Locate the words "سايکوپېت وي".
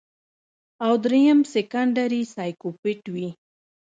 2.35-3.29